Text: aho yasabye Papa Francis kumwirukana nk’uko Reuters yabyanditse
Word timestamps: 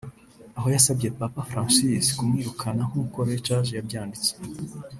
aho 0.57 0.67
yasabye 0.75 1.07
Papa 1.19 1.41
Francis 1.49 2.05
kumwirukana 2.17 2.81
nk’uko 2.89 3.17
Reuters 3.27 3.67
yabyanditse 3.75 4.31